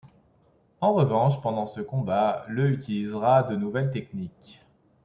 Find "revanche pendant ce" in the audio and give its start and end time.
0.95-1.79